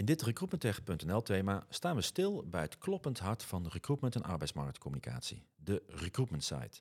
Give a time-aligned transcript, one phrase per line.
[0.00, 5.46] In dit recruitmenttech.nl thema staan we stil bij het kloppend hart van recruitment en arbeidsmarktcommunicatie,
[5.56, 6.80] de recruitment site.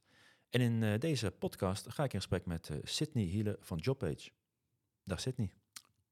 [0.49, 4.29] En in uh, deze podcast ga ik in gesprek met uh, Sydney Hiele van Jobpage.
[5.03, 5.49] Dag Sydney.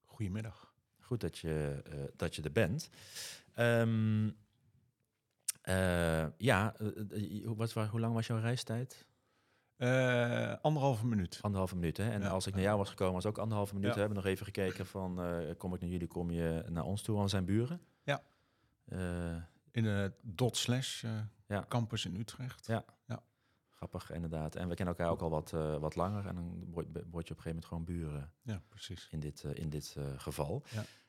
[0.05, 0.73] Goedemiddag.
[0.99, 2.89] Goed dat je, uh, dat je er bent.
[3.59, 4.35] Um,
[6.37, 6.75] ja,
[7.43, 9.05] wat, hoe lang was jouw reistijd?
[9.77, 11.39] Uh, anderhalve minuut.
[11.41, 12.09] Anderhalve minuut, hè?
[12.09, 12.27] En ja.
[12.27, 13.87] als ik naar jou was gekomen, was ook anderhalve minuut.
[13.87, 13.93] Ja.
[13.93, 17.01] We hebben nog even gekeken van, uh, kom ik naar jullie, kom je naar ons
[17.01, 17.81] toe, aan zijn buren?
[18.03, 18.23] Ja.
[18.85, 19.35] Uh,
[19.71, 21.05] in de dot slash
[21.47, 21.65] ja.
[21.67, 22.67] campus in Utrecht.
[22.67, 22.85] Ja.
[23.05, 23.23] ja.
[23.69, 24.55] Grappig, inderdaad.
[24.55, 26.27] En we kennen elkaar ook al wat, wat langer.
[26.27, 28.31] En dan word, word, je op een gegeven moment gewoon buren.
[28.41, 29.07] Ja, precies.
[29.11, 30.63] In dit, in dit geval.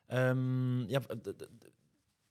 [0.07, 0.29] Ja.
[0.29, 1.01] Um, ja,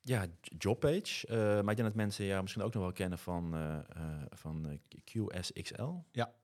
[0.01, 1.27] ja, jobpage.
[1.29, 4.23] Uh, maar ik denk dat mensen ja, misschien ook nog wel kennen van, uh, uh,
[4.31, 5.93] van QSXL.
[6.13, 6.35] Ja,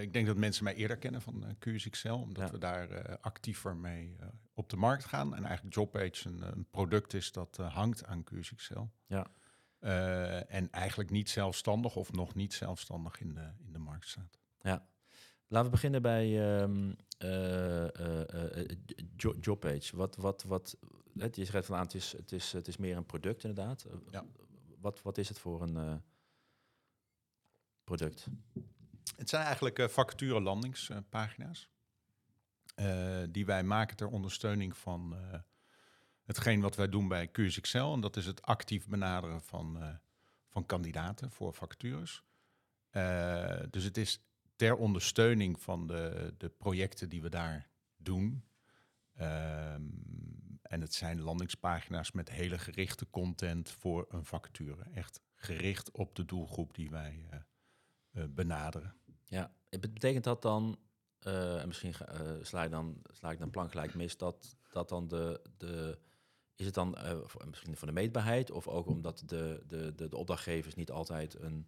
[0.00, 2.50] ik denk dat mensen mij eerder kennen van QSXL, omdat ja.
[2.50, 4.16] we daar actiever mee
[4.54, 5.34] op de markt gaan.
[5.34, 8.84] En eigenlijk Jobpage een, een product is dat hangt aan QSXL.
[9.06, 9.26] Ja.
[10.48, 14.38] en eigenlijk niet zelfstandig of nog niet zelfstandig in de, in de markt staat.
[14.58, 14.86] Ja.
[15.48, 16.96] Laten we beginnen bij um,
[19.40, 19.96] Jobpage.
[19.96, 20.76] Wat, wat, wat,
[21.36, 23.86] je schrijft van aan, het is, het, is, het is meer een product inderdaad.
[24.10, 24.24] Ja.
[24.80, 25.94] Wat, wat is het voor een uh,
[27.84, 28.26] product?
[29.16, 31.68] Het zijn eigenlijk uh, vacature landingspagina's.
[32.76, 35.16] Uh, die wij maken ter ondersteuning van
[36.22, 37.92] hetgeen wat wij doen bij QSXL.
[37.92, 39.98] En dat is het actief benaderen van,
[40.48, 42.22] van kandidaten voor vacatures.
[43.70, 44.20] dus het is
[44.56, 48.44] ter ondersteuning van de, de projecten die we daar doen.
[49.14, 49.82] Ehm,
[50.68, 54.82] en het zijn landingspagina's met hele gerichte content voor een vacature.
[54.94, 57.38] Echt gericht op de doelgroep die wij uh,
[58.12, 58.94] uh, benaderen.
[59.24, 60.78] Ja, betekent dat dan,
[61.26, 61.94] uh, en misschien
[62.42, 65.98] sla, ik dan, sla ik dan plank gelijk mis, dat, dat dan de, de
[66.54, 70.16] is het dan voor, misschien voor de meetbaarheid of ook omdat de, de, de, de
[70.16, 71.66] opdrachtgevers niet altijd een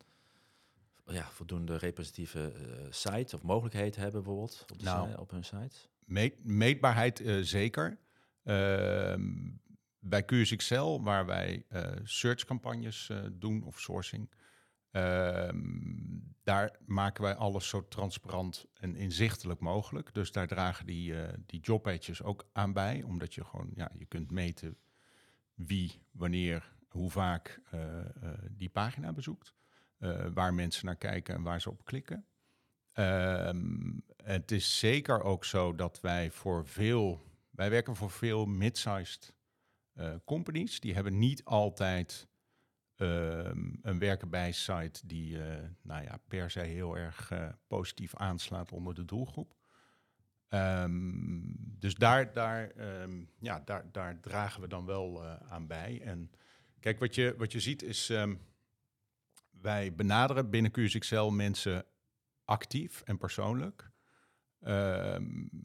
[1.07, 2.53] ja, voldoende representatieve
[2.91, 5.77] site of mogelijkheid hebben bijvoorbeeld op, de nou, op hun site?
[6.05, 7.99] Meet, meetbaarheid zeker.
[8.43, 9.51] Ehm,
[9.99, 14.31] bij QSXL, waar wij uh, searchcampagnes uh, doen of sourcing,
[14.91, 15.59] ehm,
[16.43, 20.15] daar maken wij alles zo transparant en inzichtelijk mogelijk.
[20.15, 24.05] Dus daar dragen die, uh, die jobpages ook aan bij, omdat je gewoon, ja, je
[24.05, 24.77] kunt meten
[25.55, 27.61] wie, wanneer, hoe vaak
[28.51, 29.55] die pagina bezoekt.
[30.35, 32.25] waar mensen naar kijken en waar ze op klikken.
[32.95, 37.30] Um, het is zeker ook zo dat wij voor veel
[37.61, 39.35] wij werken voor veel mid-sized
[39.95, 40.81] uh, companies.
[40.81, 42.29] Die hebben niet altijd
[42.97, 45.45] um, een werken bij site die uh,
[45.83, 49.55] nou ja, per se heel erg uh, positief aanslaat onder de doelgroep.
[50.49, 52.73] Um, dus daar, daar,
[53.03, 56.01] um, ja, daar, daar dragen we dan wel aan bij.
[56.05, 56.31] En
[56.81, 58.13] kijk, wat je, wat je ziet is,
[59.51, 61.85] wij benaderen binnen QSXL mensen
[62.45, 63.90] actief en persoonlijk.
[64.67, 65.17] Uh,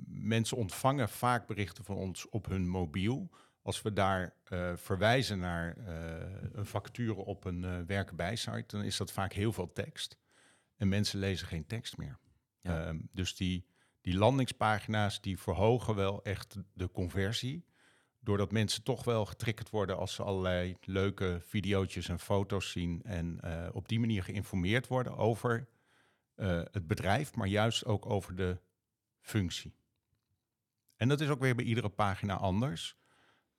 [0.08, 3.30] mensen ontvangen vaak berichten van ons op hun mobiel.
[3.62, 5.86] Als we daar uh, verwijzen naar uh,
[6.52, 10.18] een factuur op een uh, werken bij site, dan is dat vaak heel veel tekst.
[10.78, 12.18] En mensen lezen geen tekst meer.
[12.62, 12.88] Ja.
[12.88, 13.66] Um, dus die,
[14.02, 17.66] die landingspagina's die verhogen wel echt de conversie.
[18.20, 23.02] Doordat mensen toch wel getriggerd worden als ze allerlei leuke video's en foto's zien.
[23.04, 23.40] En
[23.74, 25.68] op die manier geïnformeerd worden over
[26.72, 28.58] het bedrijf, maar juist ook over de
[29.26, 29.76] functie.
[30.96, 32.98] En dat is ook weer bij iedere pagina anders.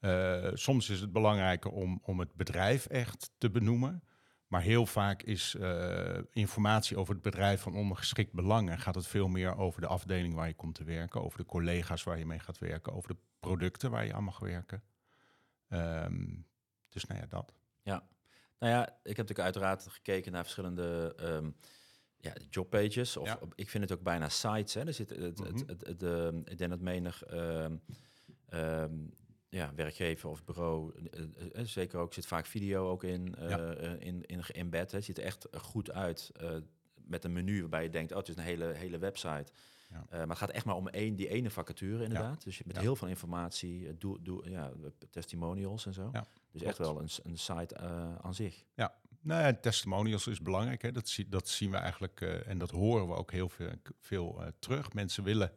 [0.00, 4.03] Uh, soms is het belangrijker om, om het bedrijf echt te benoemen.
[4.47, 8.71] Maar heel vaak is uh, informatie over het bedrijf van ondergeschikt belang.
[8.71, 11.44] En gaat het veel meer over de afdeling waar je komt te werken, over de
[11.44, 14.83] collega's waar je mee gaat werken, over de producten waar je aan mag werken.
[15.69, 16.47] Um,
[16.88, 17.54] dus nou ja, dat.
[17.83, 18.09] Ja,
[18.59, 21.56] nou ja, ik heb natuurlijk uiteraard gekeken naar verschillende um,
[22.34, 23.16] ja, jobpages.
[23.16, 24.75] Of ik vind het ook bijna sites.
[24.75, 24.87] Hè.
[24.87, 27.80] Er zit het, het, het, het, het de, ik denk dat menig um,
[28.48, 29.15] um,
[29.48, 31.21] ja, werkgever of bureau, uh,
[31.54, 33.74] uh, zeker ook, zit vaak video ook in, uh, ja.
[33.98, 34.92] in, in embed.
[34.92, 36.33] Het ziet er echt goed uit
[36.95, 39.53] met een menu waarbij je denkt, oh, het is een hele, hele website.
[39.91, 40.04] Ja.
[40.04, 42.39] Uh, maar het gaat echt maar om één, die ene vacature inderdaad.
[42.39, 42.45] Ja.
[42.45, 42.83] Dus met ja.
[42.83, 44.72] heel veel informatie, doe, doe, ja,
[45.10, 46.10] testimonials en zo.
[46.51, 48.65] Dus echt wel een, een site uh, aan zich.
[48.74, 48.95] Ja,
[49.27, 50.83] nou ja, testimonials is belangrijk.
[50.83, 50.93] Hè.
[50.93, 53.71] Dat, zie, dat zien we eigenlijk uh, en dat horen we ook heel veel,
[54.01, 54.93] veel terug.
[54.93, 55.49] Mensen willen,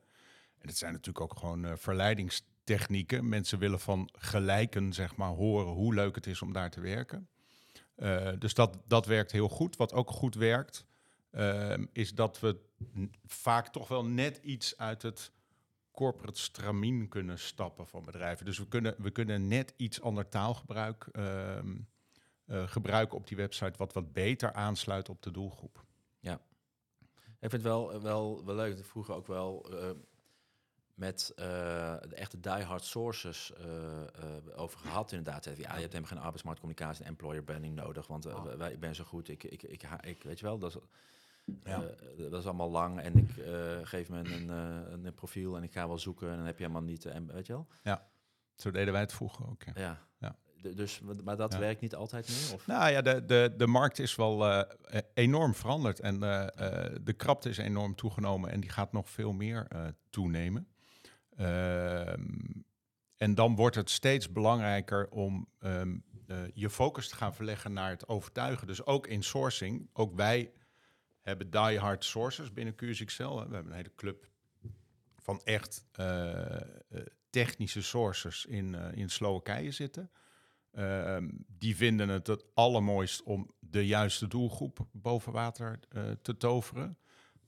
[0.57, 3.30] en het zijn natuurlijk ook gewoon verleidingstechnieken.
[3.30, 7.30] Mensen willen van gelijken, zeg maar, horen hoe leuk het is om daar te werken.
[8.39, 9.75] dus dat, dat werkt heel goed.
[9.75, 10.86] Wat ook goed werkt,
[11.31, 12.60] uh, is dat we
[13.25, 15.31] vaak toch wel net iets uit het
[15.92, 18.45] corporate stramien kunnen stappen van bedrijven.
[18.45, 21.75] Dus we kunnen, we kunnen net iets ander taalgebruik ehm,
[22.49, 25.85] eh, gebruiken op die website, wat wat beter aansluit op de doelgroep.
[26.19, 26.41] Ja,
[27.19, 28.85] ik vind het wel, wel, wel leuk.
[28.85, 29.89] Vroeger ook wel uh,
[30.93, 31.45] met uh,
[32.07, 33.53] de echte diehard sources
[34.55, 35.45] over gehad inderdaad.
[35.45, 38.43] Ja, je hebt helemaal geen arbeidsmarktcommunicatie en employer branding nodig, want oh.
[38.43, 39.29] wij, ik ben zo goed.
[39.29, 40.81] Ik, ik, ik, ik, weet je wel, dat is
[41.63, 41.81] ja.
[41.81, 45.63] Uh, dat is allemaal lang en ik uh, geef me een, uh, een, profiel en
[45.63, 47.67] ik ga wel zoeken en dan heb je helemaal niet, en weet je wel?
[47.83, 48.07] Ja,
[48.55, 49.63] zo deden wij het vroeger ook.
[49.63, 49.71] Ja.
[49.75, 49.99] ja.
[50.17, 50.35] ja.
[50.61, 52.53] Dus, maar dat werkt niet altijd meer?
[52.53, 52.67] Of?
[52.67, 54.65] Nou ja, de, de, de markt is wel
[55.13, 56.19] enorm veranderd en
[57.03, 59.67] de krapte is enorm toegenomen en die gaat nog veel meer
[60.09, 60.67] toenemen.
[61.35, 62.23] Ehm,
[63.17, 66.03] en dan wordt het steeds belangrijker om um,
[66.53, 68.67] je focus te gaan verleggen naar het overtuigen.
[68.67, 70.51] Dus ook in sourcing, ook wij
[71.21, 73.33] hebben die-hard sources binnen QSXL.
[73.33, 74.27] We hebben een hele club
[75.15, 76.56] van echt uh,
[77.29, 80.11] technische sources in, uh, in Slowakije zitten.
[80.71, 85.80] Ehm, die vinden het het allermooist om de juiste doelgroep boven water
[86.21, 86.98] te toveren.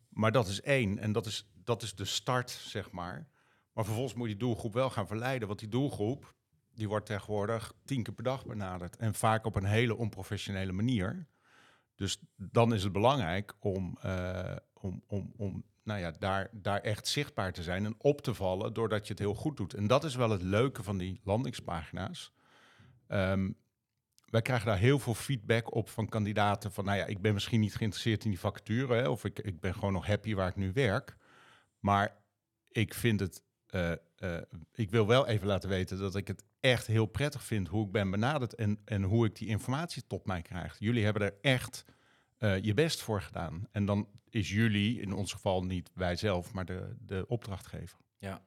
[0.10, 3.28] Maar dat is één en dat is, dat is de start, zeg maar.
[3.74, 6.36] Maar vervolgens moet je die doelgroep wel gaan verleiden, want die doelgroep
[6.74, 8.96] die wordt tegenwoordig tien keer per dag benaderd.
[8.96, 11.28] En vaak op een hele onprofessionele manier.
[11.96, 17.08] Dus dan is het belangrijk om, uh, om, om, om nou ja, daar, daar echt
[17.08, 19.74] zichtbaar te zijn en op te vallen doordat je het heel goed doet.
[19.74, 22.32] En dat is wel het leuke van die landingspagina's.
[23.14, 23.60] Um,
[24.26, 27.60] wij krijgen daar heel veel feedback op van kandidaten van, nou ja, ik ben misschien
[27.60, 30.56] niet geïnteresseerd in die vacature, hè, of ik, ik ben gewoon nog happy waar ik
[30.56, 31.18] nu werk.
[31.80, 32.18] Maar
[32.68, 34.38] ik vind het, uh, uh,
[34.74, 37.92] ik wil wel even laten weten dat ik het echt heel prettig vind hoe ik
[37.92, 40.76] ben benaderd en, en hoe ik die informatie tot mij krijg.
[40.80, 41.86] Jullie hebben er echt
[42.40, 43.68] uh, je best voor gedaan.
[43.72, 47.98] En dan is jullie, in ons geval niet wij zelf, maar de, de opdrachtgever.
[48.18, 48.46] Ja.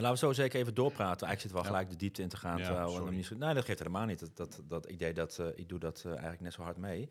[0.00, 1.26] Laten we zo zeker even doorpraten.
[1.26, 2.58] Eigenlijk zit wel gelijk de diepte in te gaan.
[2.58, 4.18] Ja, niet nee, dat geeft helemaal niet.
[4.20, 7.08] Dat, dat, dat idee dat uh, ik doe dat uh, eigenlijk net zo hard mee.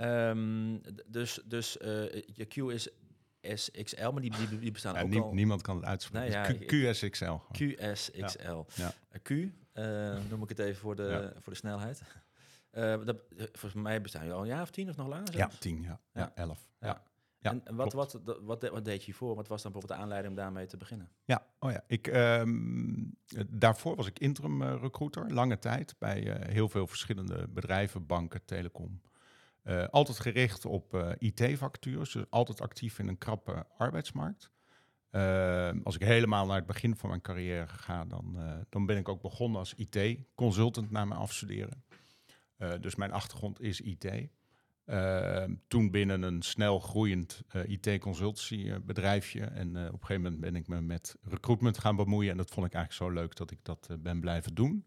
[0.00, 2.88] Um, dus dus uh, je Q is
[3.54, 5.32] SXL, maar die, die, die bestaan ja, ook nie, al...
[5.32, 6.30] Niemand kan het uitspreken.
[6.68, 7.34] Nee, ja, QSXL.
[7.52, 8.64] QSXL.
[8.74, 8.92] Ja.
[9.22, 9.30] Q,
[10.30, 12.02] noem ik het even voor de, voor de snelheid.
[12.72, 15.36] Uh, dat, volgens mij bestaan jullie al een jaar of tien of nog langer?
[15.36, 16.00] Ja, tien, ja.
[16.12, 16.32] ja.
[16.34, 16.68] elf.
[16.80, 17.02] Ja.
[17.52, 17.60] Ja.
[17.64, 19.34] en wat, wat, wat, wat, deed je voor?
[19.34, 21.08] Wat was dan bijvoorbeeld de aanleiding om daarmee te beginnen?
[21.24, 21.84] Ja, oh ja.
[21.86, 23.16] Ik, um,
[23.48, 28.44] daarvoor was ik interim uh, recruiter, lange tijd, bij uh, heel veel verschillende bedrijven, banken,
[28.44, 29.00] telecom.
[29.64, 34.50] Uh, altijd gericht op IT-vacatures, dus altijd actief in een krappe arbeidsmarkt.
[35.10, 38.38] Ehm, als ik helemaal naar het begin van mijn carrière ga, dan,
[38.68, 41.84] dan ben ik ook begonnen als IT-consultant na mijn afstuderen.
[42.80, 44.28] Dus mijn achtergrond is IT.
[44.86, 49.44] Uh, toen binnen een snel groeiend uh, eh, IT-consultiebedrijfje.
[49.44, 52.30] En op een gegeven moment ben ik me met recruitment gaan bemoeien.
[52.30, 54.86] En dat vond ik eigenlijk zo leuk dat ik dat ben blijven doen.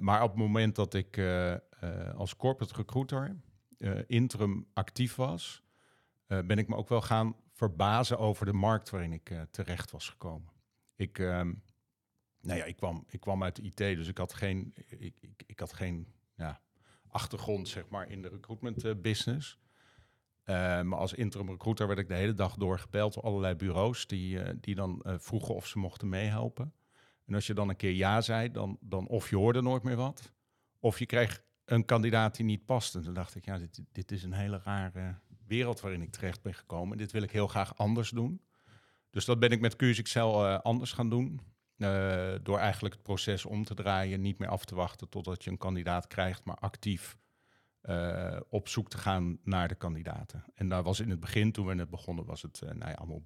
[0.00, 1.20] maar op het moment dat ik
[2.16, 3.36] als corporate recruiter
[4.06, 5.62] interim actief was,
[6.26, 10.52] ben ik me ook wel gaan verbazen over de markt waarin ik terecht was gekomen.
[10.96, 11.52] Ik, ehm,
[12.40, 15.42] nou ja, ik, kwam, ik kwam uit de IT, dus ik had geen, ik, ik,
[15.46, 16.60] ik had geen ja,
[17.10, 19.58] achtergrond zeg maar, in de recruitment uh, business.
[20.44, 24.06] Uh, maar als interim recruiter werd ik de hele dag door gebeld door allerlei bureaus
[24.06, 26.72] die, uh, die dan vroegen of ze mochten meehelpen.
[27.26, 29.96] En als je dan een keer ja zei, dan, dan of je hoorde nooit meer
[29.96, 30.32] wat,
[30.78, 32.94] of je kreeg een kandidaat die niet past.
[32.94, 35.14] En toen dacht ik, ja, dit, dit is een hele rare
[35.46, 36.98] wereld waarin ik terecht ben gekomen.
[36.98, 38.40] Dit wil ik heel graag anders doen.
[39.10, 40.20] Dus dat ben ik met QSXL
[40.62, 41.40] anders gaan doen.
[41.78, 45.50] Uh, door eigenlijk het proces om te draaien, niet meer af te wachten totdat je
[45.50, 47.18] een kandidaat krijgt, maar actief
[47.82, 50.44] uh, op zoek te gaan naar de kandidaten.
[50.54, 52.96] En daar was in het begin, toen we net begonnen, was het uh, nou ja,
[52.96, 53.22] allemaal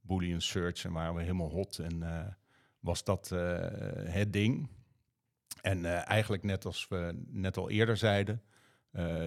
[0.00, 2.36] Boolean search en waren we helemaal hot en
[2.80, 3.28] was dat
[4.08, 4.68] het ding.
[5.60, 8.42] En eigenlijk net als we net al eerder zeiden,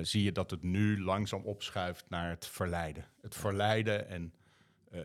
[0.01, 3.05] zie je dat het nu langzaam opschuift naar het verleiden.
[3.21, 4.33] Het verleiden en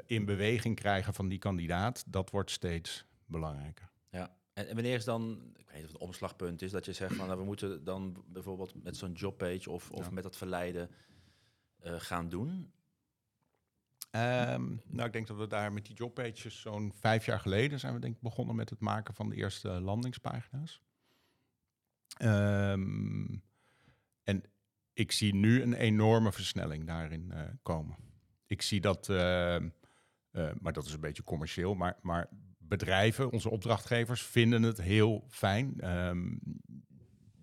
[0.06, 3.90] in beweging krijgen van die kandidaat, dat wordt steeds belangrijker.
[4.10, 6.92] Ja, en, wanneer is dan, ik weet niet of het een omslagpunt is, dat je
[6.92, 10.90] zegt van nou, we moeten dan bijvoorbeeld met zo'n jobpage of, of met dat verleiden
[11.84, 12.72] uh, gaan doen?
[14.10, 17.94] Um, nou, ik denk dat we daar met die jobpages zo'n vijf jaar geleden zijn
[17.94, 20.82] we denk ik begonnen met het maken van de eerste landingspagina's.
[22.22, 23.42] Um,
[24.22, 24.42] en
[24.92, 27.96] ik zie nu een enorme versnelling daarin uh, komen.
[28.46, 29.16] Ik zie dat, uh,
[30.60, 32.28] maar dat is een beetje commercieel, maar, maar
[32.78, 35.96] bedrijven, onze opdrachtgevers, vinden het heel fijn.
[36.06, 36.40] Um,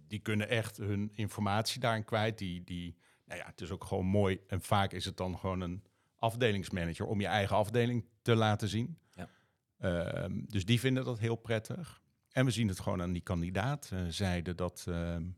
[0.08, 2.38] die kunnen echt hun informatie daarin kwijt.
[2.38, 4.40] Die, die, nou ja, het is ook gewoon mooi.
[4.48, 5.84] En vaak is het dan gewoon een
[6.16, 8.98] afdelingsmanager om je eigen afdeling te laten zien.
[9.12, 9.30] Ja.
[9.78, 12.02] Ehm, dus die vinden dat heel prettig.
[12.32, 15.30] En we zien het gewoon aan die kandidaatzijde dat ehm,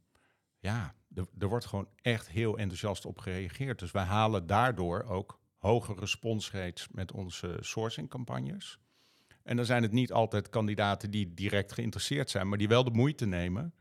[0.60, 0.95] ja,
[1.38, 3.79] er wordt gewoon echt heel enthousiast op gereageerd.
[3.79, 8.79] Dus wij halen daardoor ook hoge response rates met onze sourcingcampagnes.
[9.43, 12.91] En dan zijn het niet altijd kandidaten die direct geïnteresseerd zijn, maar die wel de
[12.91, 13.74] moeite nemen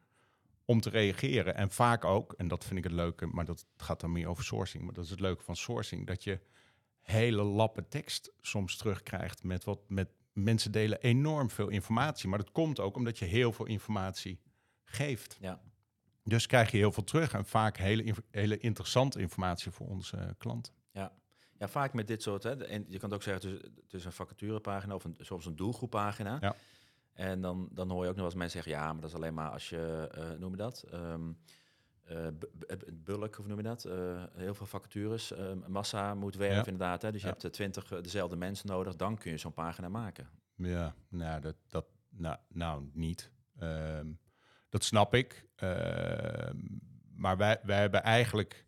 [0.65, 1.55] om te reageren.
[1.55, 4.45] En vaak ook, en dat vind ik het leuke, maar dat gaat dan meer over
[4.45, 6.41] sourcing, maar dat is het leuke van sourcing, dat je
[7.01, 12.29] hele lappen tekst soms terugkrijgt met wat met mensen delen enorm veel informatie.
[12.29, 14.41] Maar dat komt ook omdat je heel veel informatie
[14.85, 15.37] geeft.
[15.41, 15.61] Ja.
[16.25, 20.73] Dus krijg je heel veel terug en vaak hele, hele interessante informatie voor onze klanten.
[20.93, 21.13] Ja.
[21.61, 22.43] Ja, vaak met dit soort.
[22.43, 23.51] Hè, en je kan het ook zeggen,
[23.85, 26.39] het is, een vacaturepagina of een, soms een doelgroeppagina.
[26.41, 26.55] Ja.
[27.13, 29.17] En dan, dan hoor je ook nog wel eens mensen zeggen, ja, maar dat is
[29.17, 31.39] alleen maar als je, uh, noem je dat, um,
[32.11, 32.27] uh,
[32.93, 35.33] bulk, of noem je dat, uh, heel veel vacatures,
[35.67, 37.03] massa moet werven inderdaad.
[37.03, 40.29] Hè, dus je hebt twintig dezelfde mensen nodig, dan kun je zo'n pagina maken.
[40.55, 43.31] Ja, nou, dat, dat nou, nou niet.
[43.63, 44.19] Um,
[44.69, 45.49] dat snap ik.
[45.57, 46.57] Ehm,
[47.15, 48.67] maar wij, wij hebben eigenlijk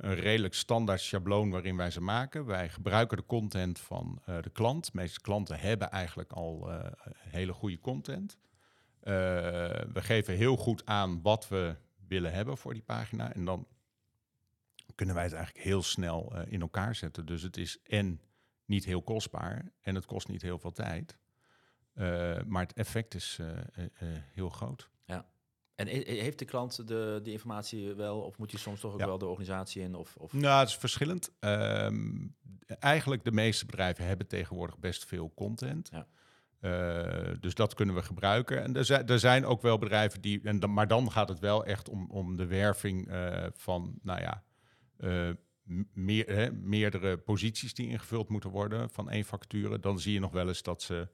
[0.00, 2.46] een redelijk standaard schabloon waarin wij ze maken.
[2.46, 4.84] Wij gebruiken de content van uh, de klant.
[4.84, 6.86] De meeste klanten hebben eigenlijk al uh,
[7.18, 8.38] hele goede content.
[9.02, 9.12] Uh,
[9.92, 11.76] we geven heel goed aan wat we
[12.06, 13.32] willen hebben voor die pagina.
[13.32, 13.66] En dan
[14.94, 17.26] kunnen wij het eigenlijk heel snel in elkaar zetten.
[17.26, 18.20] Dus het is en
[18.64, 21.18] niet heel kostbaar en het kost niet heel veel tijd.
[22.46, 23.38] maar het effect is
[24.34, 24.90] heel groot.
[25.80, 29.18] En heeft de klant de, die informatie wel, of moet hij soms toch ook wel
[29.18, 29.94] de organisatie in?
[29.94, 30.32] Of, of?
[30.32, 31.32] Nou, het is verschillend.
[31.40, 32.34] Um,
[32.66, 35.90] eigenlijk de meeste bedrijven hebben tegenwoordig best veel content.
[35.92, 36.06] Ja.
[36.60, 38.62] Uh, dus dat kunnen we gebruiken.
[38.62, 41.38] En er zijn, er zijn ook wel bedrijven die, en dan, maar dan gaat het
[41.38, 44.44] wel echt om, om de werving uh, van, nou ja,
[44.98, 45.30] uh,
[45.92, 49.80] meer, hè, meerdere posities die ingevuld moeten worden van één facture.
[49.80, 51.08] Dan zie je nog wel eens dat ze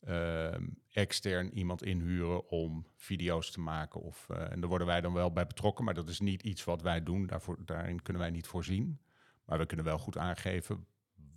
[0.00, 4.00] Ehm, extern iemand inhuren om video's te maken.
[4.00, 6.64] Of, uh, en daar worden wij dan wel bij betrokken, maar dat is niet iets
[6.64, 7.26] wat wij doen.
[7.26, 9.00] Daarvoor, daarin kunnen wij niet voorzien.
[9.44, 10.86] Maar we kunnen wel goed aangeven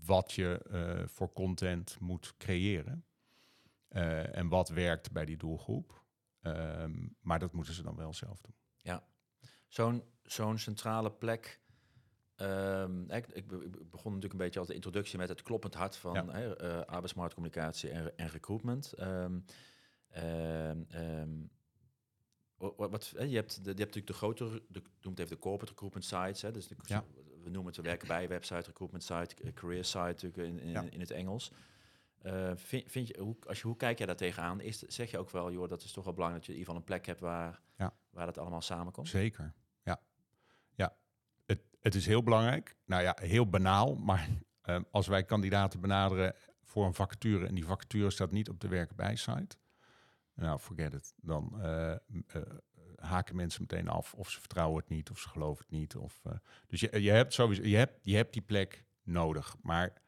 [0.06, 3.06] wat je uh, voor content moet creëren.
[3.90, 6.04] Uh, en wat werkt bij die doelgroep.
[6.42, 8.56] Um, maar dat moeten ze dan wel zelf doen.
[8.82, 9.04] Ja,
[9.68, 11.62] zo'n zo'n centrale plek
[12.38, 13.48] Um, ik, ik,
[13.90, 16.56] begon natuurlijk een beetje als de introductie met het kloppend hart van ja.
[16.62, 18.94] uh, arbeidsmarktcommunicatie en, en recruitment.
[19.00, 19.46] Um,
[20.18, 21.50] um,
[22.58, 25.72] wat, je, hebt de, je hebt natuurlijk de grotere, de, noem het even de corporate
[25.72, 26.42] recruitment sites.
[26.42, 27.04] Hè, dus de, ja.
[27.44, 30.84] we noemen het, we werken bij website, recruitment site, career site natuurlijk in, in, ja.
[30.90, 31.52] in het Engels.
[32.26, 34.62] Uh, vind, vind, je, hoe, als je, hoe kijk jij daar tegenaan?
[34.62, 36.74] Is, zeg je ook wel, joh, dat is toch wel belangrijk dat je in ieder
[36.74, 37.94] geval een plek hebt waar, ja.
[38.10, 39.08] waar dat allemaal samenkomt?
[39.08, 39.54] Zeker,
[41.84, 42.76] het is heel belangrijk.
[42.86, 43.96] Nou ja, heel banaal.
[43.96, 44.30] Maar
[44.66, 48.68] uh, als wij kandidaten benaderen voor een vacature en die vacature staat niet op de
[48.68, 49.58] werken bij site.
[50.34, 51.14] Nou, forget it.
[51.18, 51.96] Dan uh,
[52.36, 52.42] uh,
[52.96, 55.96] haken mensen meteen af of ze vertrouwen het niet of ze geloven het niet.
[55.96, 56.22] Of,
[56.68, 59.56] dus je, je hebt sowieso, je hebt, je hebt die plek nodig.
[59.62, 60.02] Maar,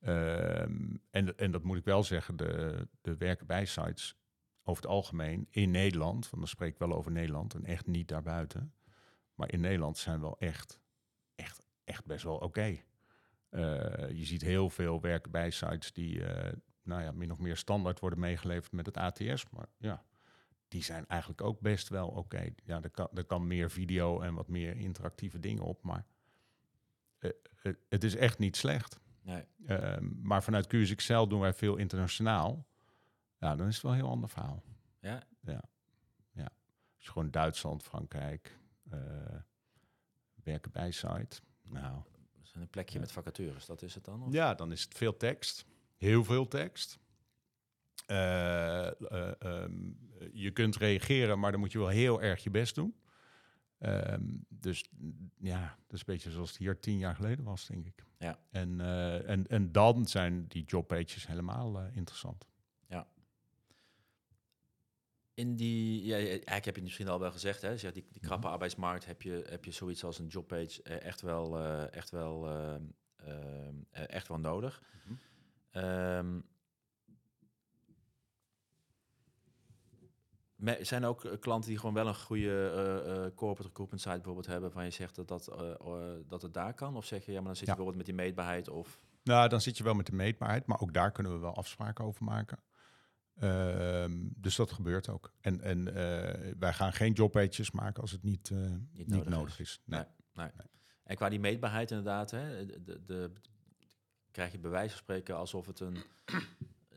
[0.00, 4.16] ehm, en, en dat moet ik wel zeggen, de, de werken sites
[4.62, 8.08] over het algemeen in Nederland, want dan spreek ik wel over Nederland en echt niet
[8.08, 8.74] daarbuiten.
[9.34, 10.80] Maar in Nederland zijn wel echt
[11.90, 12.78] echt, best wel oké.
[13.50, 17.56] Eh, je ziet heel veel werken bij sites die uh, nou ja, min of meer
[17.56, 19.50] standaard worden meegeleverd met het ATS.
[19.50, 20.04] Maar ja,
[20.68, 22.52] die zijn eigenlijk ook best wel oké.
[22.64, 26.04] Ja, er kan, er kan meer video en wat meer interactieve dingen op, maar
[27.18, 27.30] uh,
[27.88, 29.00] het is echt niet slecht.
[29.22, 29.44] Nee.
[29.66, 32.66] Ehm, maar vanuit QSXL doen wij veel internationaal.
[33.38, 34.62] Ja, dan is het wel een heel ander verhaal.
[35.00, 35.22] Ja?
[35.40, 35.62] Ja.
[36.32, 36.48] ja.
[36.96, 38.58] Je gewoon Duitsland, Frankrijk,
[40.42, 41.40] werken bij site.
[41.72, 42.02] Nou,
[42.54, 44.22] een plekje met vacatures, dat is het dan?
[44.22, 44.32] Of?
[44.32, 45.66] Ja, dan is het veel tekst.
[45.96, 46.98] Heel veel tekst.
[48.06, 48.16] Uh,
[49.00, 49.98] uh, um,
[50.32, 52.94] je kunt reageren, maar dan moet je wel heel erg je best doen.
[53.78, 54.90] Um, dus
[55.38, 58.04] ja, dat is een beetje zoals het hier tien jaar geleden was, denk ik.
[58.18, 58.38] Ja.
[58.50, 62.49] En, uh, en, en dan zijn die jobpages helemaal interessant
[65.34, 68.44] in die, ja, eigenlijk heb je misschien al wel gezegd, hè, zeg, die, die krappe
[68.44, 68.52] mhm.
[68.52, 72.48] arbeidsmarkt heb je, heb je zoiets als een jobpage uh, echt wel, uh, echt wel,
[72.48, 72.74] uh,
[73.92, 74.82] echt wel nodig.
[75.04, 75.18] Mm
[75.72, 76.44] -hmm.
[80.80, 84.90] zijn ook klanten die gewoon wel een goede corporate recruitment site bijvoorbeeld hebben, van je
[84.90, 85.44] zegt dat, dat,
[86.28, 86.96] dat het daar kan?
[86.96, 89.04] Of zeg je, ja, maar dan zit je bijvoorbeeld met die meetbaarheid of...
[89.22, 92.04] Nou, dan zit je wel met de meetbaarheid, maar ook daar kunnen we wel afspraken
[92.04, 92.58] over maken.
[93.36, 95.32] Ehm, dus dat gebeurt ook.
[95.40, 95.94] En, en uh,
[96.58, 98.58] wij gaan geen jobpages maken als het niet, uh,
[98.92, 99.80] niet, niet, nodig, is.
[99.84, 100.04] Nee.
[100.34, 100.66] Nee, nee.
[101.04, 103.30] En qua die meetbaarheid inderdaad, hè, de, de,
[104.30, 105.96] krijg je bij wijze van spreken alsof het een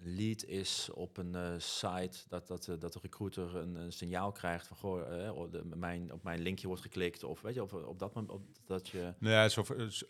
[0.03, 4.67] lead is op een uh, site, dat, dat, dat de recruiter een, een, signaal krijgt
[4.67, 8.13] van goh, de, mijn, op mijn linkje wordt geklikt of weet je, op, op dat
[8.13, 9.13] moment op, dat je.
[9.19, 10.05] Nee, zover,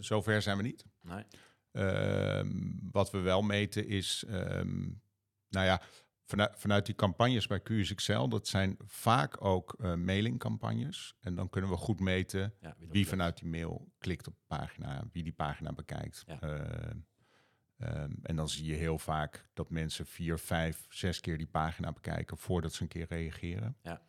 [0.00, 0.84] zover zijn we niet.
[1.02, 1.24] Nee.
[1.72, 2.50] Ehm,
[2.90, 5.00] wat we wel meten is, um,
[5.48, 5.82] nou ja,
[6.24, 11.16] vanuit, vanuit die campagnes bij QSXL, dat zijn vaak ook mailingcampagnes.
[11.20, 14.44] En dan kunnen we goed meten ja, wie, wie vanuit die mail klikt op de
[14.46, 16.22] pagina, wie die pagina bekijkt.
[16.26, 16.38] Ja.
[17.76, 21.92] Ehm, en dan zie je heel vaak dat mensen vier, vijf, zes keer die pagina
[21.92, 23.76] bekijken voordat ze een keer reageren.
[23.82, 24.02] Ja.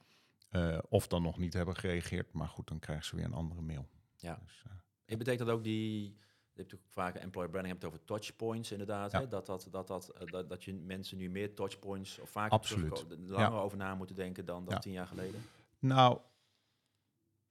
[0.52, 3.62] Uh, of dan nog niet hebben gereageerd, maar goed, dan krijgen ze weer een andere
[3.62, 3.90] mail.
[4.16, 4.40] Ja.
[4.44, 4.64] Dus,
[5.06, 6.18] ik betekent dat ook die.
[6.58, 9.12] Je hebt ook vaak employer branding hebt over touchpoints inderdaad.
[9.12, 9.20] Ja.
[9.20, 9.28] Hè?
[9.28, 13.06] Dat, dat, dat, dat, uh, dat, dat je mensen nu meer touchpoints of vaak Absoluut.
[13.10, 13.60] langer ja.
[13.60, 15.42] over na moeten denken dan, dan tien jaar geleden.
[15.80, 16.20] Nou,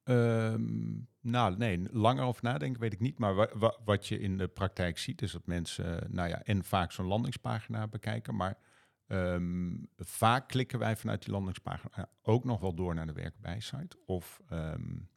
[0.09, 3.19] Um, nou, nee, langer over nadenken weet ik niet.
[3.19, 6.65] Maar wa wa wat je in de praktijk ziet, is dat mensen, nou ja, en
[6.65, 8.37] vaak zo'n landingspagina bekijken.
[8.37, 8.59] Maar
[9.07, 13.97] um, vaak klikken wij vanuit die landingspagina ook nog wel door naar de werkbijsite.
[14.05, 15.16] Of, um, uh,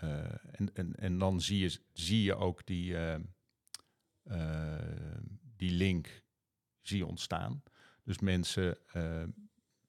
[0.00, 3.18] en, en, en dan zie je, zie je ook die, uh,
[4.24, 4.78] uh,
[5.56, 6.24] die link
[6.80, 7.62] zie je ontstaan.
[8.04, 8.78] Dus mensen,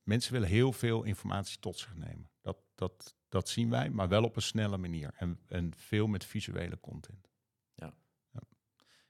[0.03, 2.29] mensen willen heel veel informatie tot zich nemen.
[2.41, 5.13] Dat, dat, dat zien wij, maar wel op een snelle manier.
[5.15, 7.31] En, en veel met visuele content.
[7.73, 7.93] Ja.
[8.31, 8.41] ja.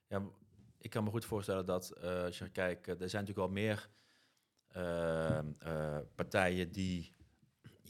[0.08, 0.22] ja
[0.82, 3.90] ik kan me goed voorstellen dat uh, als je kijkt, er zijn natuurlijk wel meer
[4.76, 7.14] uh, uh, partijen die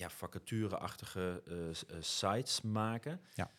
[0.01, 1.43] ja, vacatureachtige
[1.99, 3.21] sites maken.
[3.33, 3.51] Ja.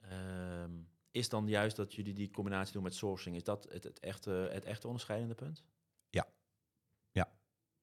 [0.00, 0.72] Ehm,
[1.10, 4.48] is dan juist dat jullie die combinatie doen met sourcing, is dat het, het, echte,
[4.52, 5.64] het echte onderscheidende punt?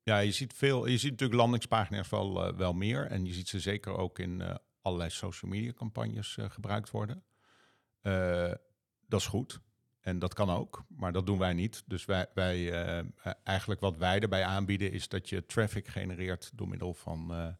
[0.03, 0.85] Ja, je ziet veel.
[0.85, 3.05] Je ziet natuurlijk landingspagina's wel, uh, wel meer.
[3.07, 7.23] En je ziet ze zeker ook in uh, allerlei social media campagnes uh, gebruikt worden.
[9.07, 9.59] dat is goed.
[9.99, 11.83] En dat kan ook, maar dat doen wij niet.
[11.85, 12.71] Dus wij, wij
[13.43, 17.57] eigenlijk wat wij erbij aanbieden is dat je traffic genereert door middel van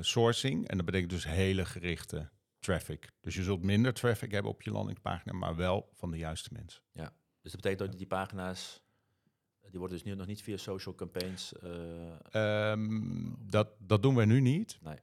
[0.00, 0.68] sourcing.
[0.68, 3.12] En dat betekent dus hele gerichte traffic.
[3.20, 6.82] Dus je zult minder traffic hebben op je landingspagina, maar wel van de juiste mensen.
[6.92, 8.84] Ja, dus dat betekent dat die pagina's
[9.70, 11.52] die worden dus nu nog niet via social campaigns.
[12.32, 12.70] Uh...
[12.70, 14.78] Um, dat, dat doen we nu niet.
[14.80, 14.98] Nee.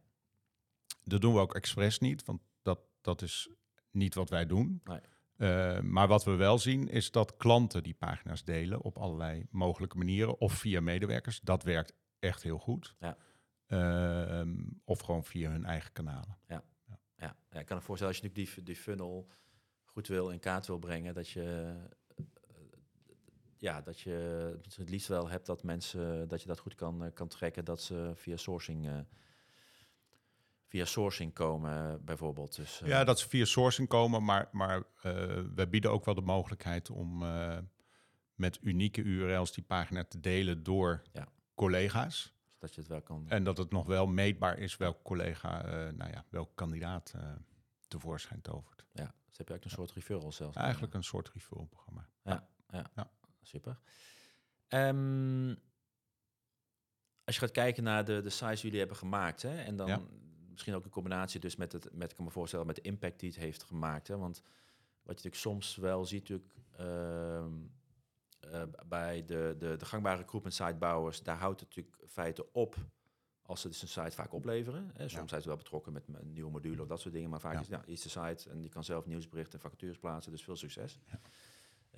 [1.04, 3.50] Dat doen we ook expres niet, want dat, dat is
[3.91, 4.82] niet wat wij doen.
[4.84, 5.00] Nee.
[5.38, 9.98] Uh, maar wat we wel zien is dat klanten die pagina's delen op allerlei mogelijke
[9.98, 11.39] manieren of via medewerkers.
[11.39, 12.96] Dat werkt echt heel goed.
[13.00, 13.17] Ja.
[13.74, 14.42] Uh,
[14.84, 16.38] of gewoon via hun eigen kanalen.
[16.48, 16.64] Ja.
[16.88, 17.00] Ja.
[17.18, 17.36] ja.
[17.52, 17.60] ja.
[17.60, 19.28] ik kan me voorstellen als je die, die funnel
[19.84, 21.76] goed wil in kaart wil brengen, dat je
[23.64, 24.12] ja, dat je
[24.76, 27.82] het liefst wel hebt dat mensen dat je dat goed kan, eh, kan trekken, dat
[27.82, 28.86] ze via sourcing.
[28.86, 29.00] Uh,
[30.68, 32.56] via sourcing komen, bijvoorbeeld.
[32.56, 34.84] Dus, uh, ja, dat ze via sourcing komen, maar, maar uh,
[35.56, 37.26] we bieden ook wel de mogelijkheid om
[38.36, 41.28] met unieke URL's die pagina te delen door ja.
[41.56, 42.34] collega's.
[42.63, 43.26] Dat je het wel kan.
[43.30, 47.13] En dat het nog wel meetbaar is welk collega, nou ja, welk kandidaat
[47.88, 48.86] tevoorschijn tovert.
[48.91, 50.58] Ja, dus heb je ook een soort referral zelfs.
[50.58, 52.08] Eigenlijk een soort referral programma.
[52.23, 52.47] ja.
[52.69, 52.86] ja.
[52.95, 53.80] ja super.
[54.69, 55.58] Um,
[57.23, 60.10] als je gaat kijken naar de, de size die jullie hebben gemaakt, hè, en dan
[60.49, 63.19] misschien ook een combinatie dus met het, met, ik kan me voorstellen, met de impact
[63.19, 64.08] die het heeft gemaakt.
[64.08, 67.45] Hè, want wat je natuurlijk soms wel ziet, natuurlijk, uh,
[68.51, 72.75] uh, bij de, de, de gangbare recruitment sitebouwers, daar houdt het natuurlijk feiten op
[73.41, 74.91] als ze dus een site vaak opleveren.
[74.93, 75.10] Hè.
[75.10, 77.60] Soms zijn ze wel betrokken met een nieuwe module of dat soort dingen, maar vaak
[77.60, 80.56] is, ja, is de site en die kan zelf nieuwsberichten en vacatures plaatsen, dus veel
[80.56, 80.99] succes.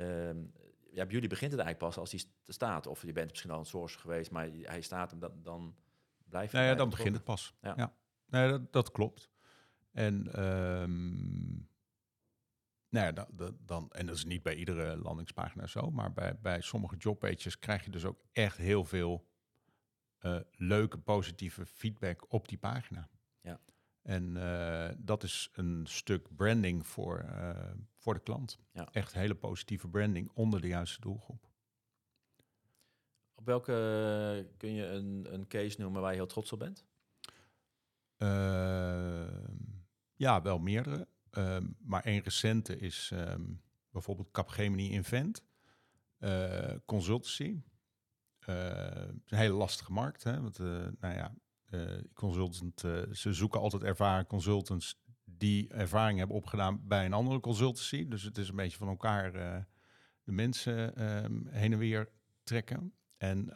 [0.01, 0.51] Um,
[0.91, 2.88] ja, bij jullie begint het eigenlijk pas als hij staat.
[2.88, 5.75] Of je bent misschien al een source geweest, maar hij staat en dan, dan
[6.29, 6.53] blijft.
[6.53, 7.55] Nou ja, dan begint het pas.
[7.62, 7.95] Ja, ja.
[8.29, 9.29] Nee, dat, dat klopt.
[9.91, 10.43] En,
[10.81, 11.69] um,
[12.95, 16.62] nou ja, dan, dan, en dat is niet bij iedere landingspagina zo, maar bij, bij
[16.62, 19.27] sommige jobpages krijg je dus ook echt heel veel
[20.21, 23.10] uh, leuke, positieve feedback op die pagina.
[23.41, 23.60] Ja.
[24.01, 28.60] En uh, dat is een stuk branding voor, uh, voor de klant.
[28.71, 28.88] Ja.
[28.91, 31.49] Echt hele positieve branding onder de juiste doelgroep.
[33.36, 33.73] Op welke
[34.58, 36.86] kun je een, een case noemen waar je heel trots op bent?
[38.17, 39.27] Uh,
[40.13, 41.08] ja, wel meerdere.
[41.36, 45.43] Ehm, maar één recente is um, bijvoorbeeld Capgemini Invent.
[46.86, 47.62] consultancy.
[48.39, 50.24] het is een hele lastige markt.
[50.24, 50.41] Hè?
[50.41, 50.58] Want,
[51.00, 51.36] nou ja,
[51.76, 57.39] uh, consultant, uh, ze zoeken altijd ervaren consultants die ervaring hebben opgedaan bij een andere
[57.39, 58.08] consultancy.
[58.08, 59.58] Dus het is een beetje van elkaar uh,
[60.24, 62.10] de mensen ehm, heen en weer
[62.43, 62.93] trekken.
[63.17, 63.50] En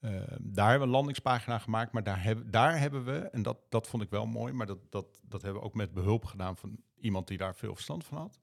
[0.00, 3.58] ehm, daar hebben we een landingspagina gemaakt, maar daar, hebben daar hebben we, en dat,
[3.68, 6.56] dat vond ik wel mooi, maar dat, dat, dat hebben we ook met behulp gedaan
[6.56, 8.40] van iemand die daar veel verstand van had.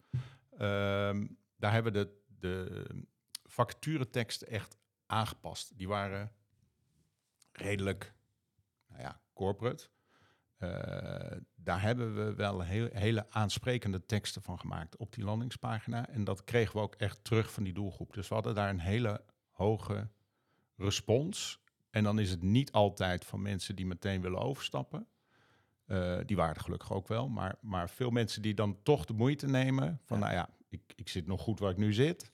[0.57, 2.85] Ehm, daar hebben we de, de
[3.43, 5.77] vacatureteksten echt aangepast.
[5.77, 6.31] Die waren
[7.51, 8.13] redelijk,
[8.87, 9.89] nou ja, corporate.
[10.59, 10.69] Uh,
[11.55, 16.09] daar hebben we wel heel, hele aansprekende teksten van gemaakt op die landingspagina.
[16.09, 18.13] En dat kregen we ook echt terug van die doelgroep.
[18.13, 20.09] Dus we hadden daar een hele hoge
[20.77, 21.59] respons.
[21.89, 25.07] En dan is het niet altijd van mensen die meteen willen overstappen.
[25.87, 27.29] Uh, die waren gelukkig ook wel.
[27.29, 31.09] Maar, maar veel mensen die dan toch de moeite nemen van, nou ja, ik, ik
[31.09, 32.31] zit nog goed waar ik nu zit.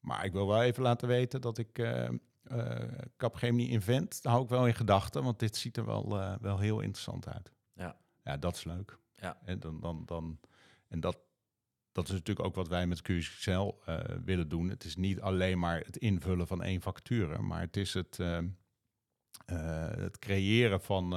[0.00, 2.08] Maar ik wil wel even laten weten dat ik uh,
[2.44, 2.78] uh,
[3.16, 5.22] Capgemini Invent, daar hou ik wel in gedachten.
[5.22, 7.52] Want dit ziet er wel, uh, wel heel interessant uit.
[7.74, 7.96] Ja.
[8.24, 8.98] Ja, dat is leuk.
[9.16, 9.38] Ja.
[9.44, 10.40] En, dan, dan, dan,
[10.88, 11.18] en dat,
[12.00, 13.50] dat is natuurlijk ook wat wij met QXL
[13.88, 14.68] uh, willen doen.
[14.68, 18.38] Het is niet alleen maar het invullen van één facture, maar het is het, uh,
[18.38, 21.14] uh, het creëren van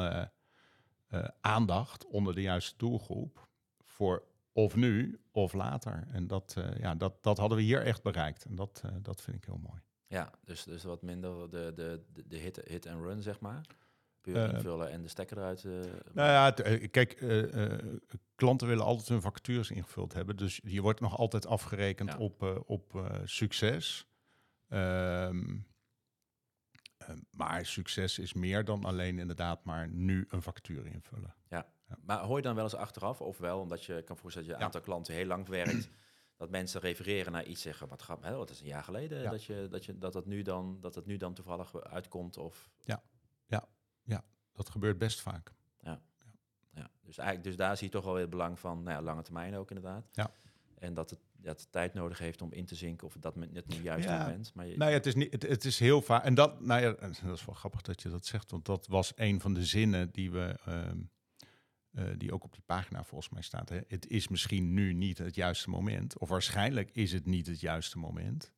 [1.41, 3.47] aandacht onder de juiste doelgroep
[3.83, 6.07] voor of nu of later.
[6.11, 8.45] En dat, ja, dat, dat hadden we hier echt bereikt.
[8.45, 9.81] En dat, dat vind ik heel mooi.
[10.07, 13.61] Ja, dus, dus wat minder de, de, de hit, hit and run, zeg maar.
[14.23, 15.63] Puur invullen en de stekker eruit.
[15.63, 15.73] Uh,
[16.13, 17.17] nou ja, het, kijk,
[18.36, 20.38] klanten willen altijd hun vacatures ingevuld hebben.
[20.38, 22.17] Dus je wordt nog altijd afgerekend ja.
[22.17, 24.07] op, op succes.
[24.69, 25.65] Um,
[27.31, 31.36] maar succes is meer dan alleen inderdaad maar nu een factuur invullen.
[31.49, 31.67] Ja.
[31.89, 31.97] ja.
[32.01, 34.62] maar hoor je dan wel eens achteraf, of wel, omdat je kan voorstellen dat je
[34.62, 35.89] een aantal klanten heel lang werkt,
[36.38, 39.29] dat mensen refereren naar iets zeggen, wat grap, hè, wat is een jaar geleden, ja.
[39.29, 42.38] dat, je, dat, je, dat, het nu dan, dat het nu dan toevallig uitkomt?
[42.38, 42.69] Of...
[42.83, 43.01] Ja,
[44.03, 45.53] ja, dat gebeurt best vaak.
[45.79, 46.01] Ja.
[46.19, 46.31] ja.
[46.73, 46.89] Ja.
[47.01, 49.21] Dus, eigenlijk, dus daar zie je toch wel weer het belang van nou ja, lange
[49.21, 50.09] termijn ook inderdaad.
[50.11, 50.31] Ja.
[50.79, 53.67] En dat het, dat het tijd nodig heeft om in te zinken of dat net
[53.67, 54.17] niet juist ja.
[54.17, 54.53] moment.
[54.53, 56.23] Maar je, nou ja, het is, niet, het, het is heel vaak.
[56.23, 56.91] En dat, nou ja,
[57.23, 60.11] dat is wel grappig dat je dat zegt, want dat was een van de zinnen
[60.11, 60.59] die we.
[60.67, 61.11] Um,
[61.93, 63.69] uh, die ook op die pagina volgens mij staat.
[63.69, 63.79] Hè.
[63.87, 66.17] Het is misschien nu niet het juiste moment.
[66.17, 68.53] Of waarschijnlijk is het niet het juiste moment.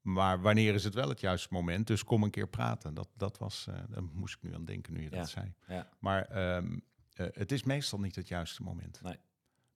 [0.00, 1.86] Maar wanneer is het wel het juiste moment?
[1.86, 2.94] Dus kom een keer praten.
[2.94, 5.16] Dat, dat was, uh, daar moest ik nu aan denken nu je ja.
[5.16, 5.54] dat zei.
[5.66, 5.88] Ja.
[5.98, 6.84] Maar um,
[7.16, 9.02] uh, het is meestal niet het juiste moment.
[9.02, 9.18] Nee.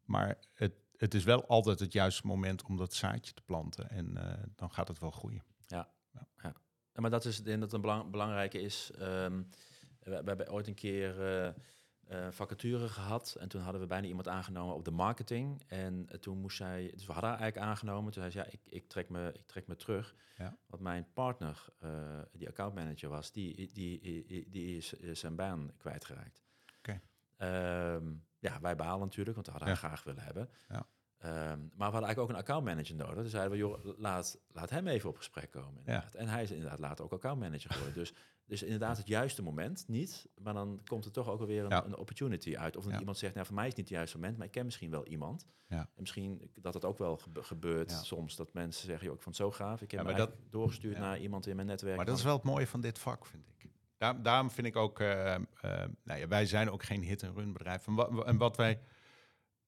[0.05, 3.91] Maar het, het is wel altijd het juiste moment om dat zaadje te planten.
[3.91, 5.45] En uh, dan gaat het wel groeien.
[5.67, 6.29] Ja, ja.
[6.43, 6.55] ja.
[6.95, 8.91] maar dat is dat een belang, belangrijke is.
[9.01, 9.49] Um,
[10.01, 11.15] we, we, hebben ooit een keer
[12.11, 13.37] uh, vacature gehad.
[13.41, 15.63] En toen hadden we bijna iemand aangenomen op de marketing.
[15.67, 18.13] En uh, toen moest zij, dus we hadden haar eigenlijk aangenomen.
[18.13, 20.15] Toen zei ze, ja, ik, ik, trek, me, ik trek me terug.
[20.37, 20.57] Ja.
[20.67, 21.91] Want mijn partner, uh,
[22.33, 26.43] die accountmanager was, die, die, die, die is, is zijn baan kwijtgeraakt.
[26.79, 27.01] Okay.
[27.95, 29.81] Um, ja, wij behalen natuurlijk, want we hadden ja.
[29.81, 30.51] haar graag willen hebben.
[30.69, 30.87] Ja.
[31.25, 33.23] Um, maar we hadden eigenlijk ook een accountmanager nodig.
[33.23, 35.83] Dus zeiden we, joh, laat, laat hem even op gesprek komen.
[35.87, 36.05] Ja.
[36.13, 37.95] En hij is inderdaad later ook accountmanager geworden.
[37.95, 38.15] dus,
[38.47, 40.27] dus inderdaad het juiste moment niet.
[40.43, 41.85] Maar dan komt er toch ook alweer een, ja.
[41.85, 42.77] een opportunity uit.
[42.77, 42.99] Of ja.
[42.99, 44.91] iemand zegt, nou voor mij is het niet het juiste moment, maar ik ken misschien
[44.91, 45.47] wel iemand.
[45.67, 45.79] Ja.
[45.79, 48.37] En misschien dat het ook wel gebe gebeurt soms.
[48.37, 49.83] Dat mensen zeggen, joh, ik vond het zo gaaf.
[49.83, 51.97] Ik heb maar eigenlijk doorgestuurd naar iemand in mijn netwerk.
[51.97, 53.71] Maar dat is wel het mooie van dit vak, vind ik.
[53.97, 57.87] Daar, daarom vind ik ook, uh, uh, nou ja, wij zijn ook geen hit-and-run bedrijf.
[57.87, 58.81] En wat, en wat wij,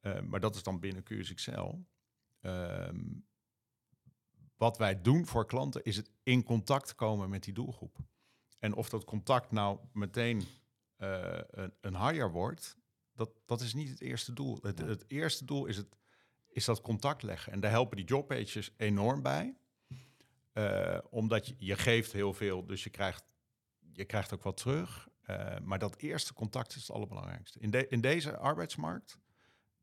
[0.01, 1.75] uh, maar dat is dan binnen QSXL.
[2.41, 3.27] Um,
[4.57, 7.99] wat wij doen voor klanten is het in contact komen met die doelgroep.
[8.59, 10.42] En of dat contact nou meteen
[10.99, 12.77] uh, een, een hire wordt,
[13.14, 14.59] dat, dat is niet het eerste doel.
[14.62, 15.97] Het, het eerste doel is, het,
[16.49, 17.53] is dat contact leggen.
[17.53, 19.57] En daar helpen die jobpages enorm bij.
[20.55, 23.35] Uh, omdat je, je geeft heel veel, dus je krijgt,
[23.92, 25.09] je krijgt ook wat terug.
[25.31, 27.59] Uh, maar dat eerste contact is het allerbelangrijkste.
[27.59, 29.19] In, de, in deze arbeidsmarkt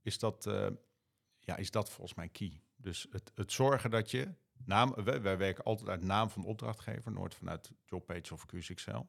[0.02, 0.44] is dat,
[1.40, 2.62] ja, is dat volgens mij key.
[2.76, 4.34] Dus het, het zorgen dat je
[4.66, 9.02] naam, wij, wij, werken altijd uit naam van de opdrachtgever, nooit vanuit Jobpage of QSXL.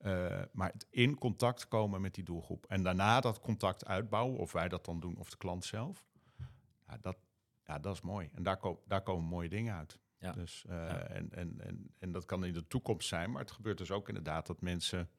[0.00, 2.66] Uh, maar het in contact komen met die doelgroep.
[2.66, 6.04] En daarna dat contact uitbouwen, of wij dat dan doen, of de klant zelf.
[6.86, 7.16] Ja, dat,
[7.64, 8.30] ja, dat is mooi.
[8.34, 9.98] En daar, ko daar komen mooie dingen uit.
[10.18, 10.32] Ja.
[10.32, 10.98] Dus, uh, Ja.
[10.98, 14.08] en, en, en, en dat kan in de toekomst zijn, maar het gebeurt dus ook
[14.08, 15.10] inderdaad dat mensen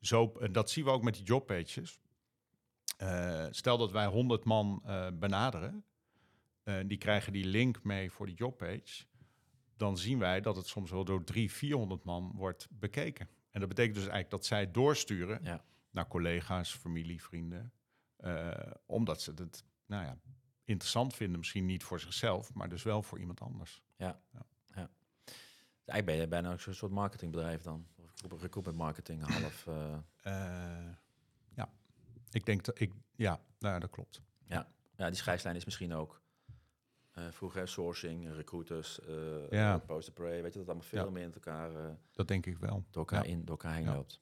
[0.00, 2.00] zo, en dat zien we ook met die jobpages.
[3.02, 4.82] Uh, stel dat wij 100 man
[5.18, 5.84] benaderen,
[6.86, 9.04] die krijgen die link mee voor die jobpage,
[9.76, 13.28] dan zien wij dat het soms wel door 300, 400 man wordt bekeken.
[13.50, 15.64] En dat betekent dus eigenlijk dat zij doorsturen Ja.
[15.90, 17.72] naar collega's, familie, vrienden,
[18.20, 18.50] uh,
[18.86, 20.18] omdat ze het nou ja,
[20.64, 23.82] interessant vinden, misschien niet voor zichzelf, maar dus wel voor iemand anders.
[23.96, 24.20] Ja.
[24.32, 24.46] ja.
[24.74, 24.90] ja.
[25.84, 27.86] Eigenlijk ben je bijna ook zo'n soort marketingbedrijf dan.
[28.30, 29.66] Of recruitment marketing, half...
[29.66, 29.98] Uh...
[30.26, 30.92] Uh,
[31.54, 31.70] ja,
[32.30, 32.92] ik denk dat ik...
[33.16, 34.22] Ja, nou, dat klopt.
[34.46, 34.68] Ja.
[34.96, 36.22] ja, die scheidslijn is misschien ook...
[37.18, 39.78] Uh, vroeger sourcing, recruiters, uh, ja.
[39.78, 41.10] poster pray, weet je, dat allemaal veel ja.
[41.10, 41.72] meer in elkaar...
[41.72, 42.84] Uh, dat denk ik wel.
[42.90, 43.30] Door elkaar, ja.
[43.30, 44.20] in, door elkaar heen loopt.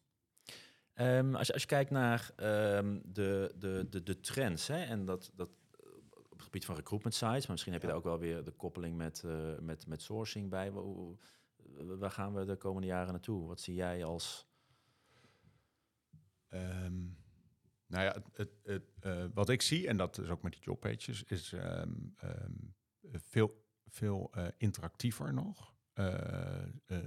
[0.94, 5.04] Um, als, je, als je kijkt naar um, de, de, de, de trends, hè, en
[5.04, 5.50] dat, dat
[6.30, 8.96] het gebied van recruitment sites, maar misschien heb je daar ook wel weer de koppeling
[8.96, 9.24] met,
[9.60, 10.72] met, met sourcing bij.
[11.98, 13.46] Waar gaan we de komende jaren naartoe?
[13.46, 14.46] Wat zie jij als...
[16.48, 17.04] Ehm,
[17.86, 21.22] nou ja, het, het, het, wat ik zie, en dat is ook met die jobpages,
[21.22, 22.52] is ehm, ehm,
[23.12, 25.74] veel, veel interactiever nog.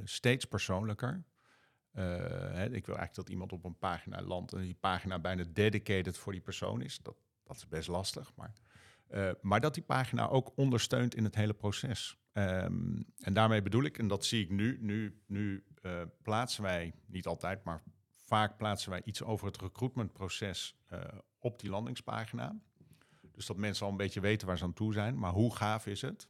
[0.03, 1.23] steeds persoonlijker.
[1.91, 6.17] Hè, ik wil eigenlijk dat iemand op een pagina landt en die pagina bijna dedicated
[6.17, 6.97] voor die persoon is.
[6.97, 8.53] Dat, dat is best lastig, maar,
[9.41, 12.17] maar dat die pagina ook ondersteunt in het hele proces.
[12.33, 15.65] Um, en daarmee bedoel ik, en dat zie ik nu, nu, nu
[16.21, 17.83] plaatsen wij, niet altijd, maar
[18.15, 20.75] vaak plaatsen wij iets over het recruitmentproces
[21.39, 22.59] op die landingspagina.
[23.39, 25.19] Dus dat mensen al een beetje weten waar ze aan toe zijn.
[25.19, 26.27] Maar hoe gaaf is het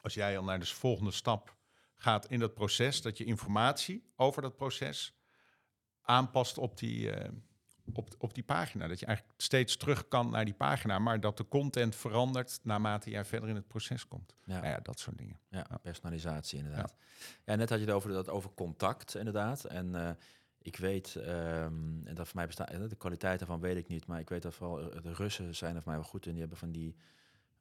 [0.00, 1.56] als jij al naar de volgende stap
[1.96, 5.14] gaat in dat proces, dat je informatie over dat proces
[6.02, 7.28] aanpast op die, uh,
[7.92, 8.86] op, op die pagina.
[8.86, 13.10] Dat je eigenlijk steeds terug kan naar die pagina, maar dat de content verandert naarmate
[13.10, 14.34] jij verder in het proces komt.
[14.44, 15.40] Ja, nou ja dat soort dingen.
[15.48, 16.96] Ja, personalisatie inderdaad.
[17.44, 17.56] Ja.
[17.56, 19.64] net had je het over, dat over contact inderdaad.
[19.64, 20.10] En uh,
[20.66, 24.20] ik weet, um, en dat voor mij bestaat, de kwaliteit daarvan weet ik niet, maar
[24.20, 26.30] ik weet dat vooral de Russen zijn voor mij wel goed in.
[26.30, 26.96] Die hebben van die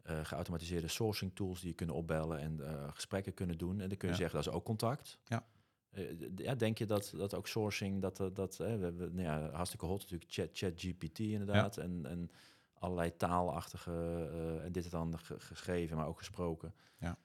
[0.10, 3.82] uh, geautomatiseerde sourcing tools die je kunnen opbellen en uh, gesprekken kunnen doen.
[3.82, 5.20] En dan kun je zeggen dat is ook contact.
[5.24, 5.46] Ja.
[5.92, 9.86] Uh, ja, denk je dat, dat ook sourcing, dat, dat we hebben nou ja, hartstikke
[9.86, 11.78] hot natuurlijk, chat, chat GPT inderdaad.
[11.78, 12.30] En, en
[12.74, 16.74] allerlei taalachtige, en dit is dan geschreven, maar ook gesproken.
[16.98, 17.18] Ja.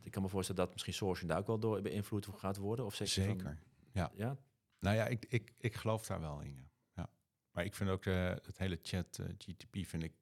[0.00, 2.84] Ik kan me voorstellen dat misschien sourcing daar ook wel door beïnvloed gaat worden.
[2.84, 3.56] Of zeg Zeker, van,
[3.92, 4.10] ja.
[4.14, 4.36] ja.
[4.84, 6.70] Nou ja, ik, ik, ik geloof daar wel in.
[6.94, 7.10] Ja.
[7.50, 10.12] Maar ik vind ook het hele chat GTP vind ik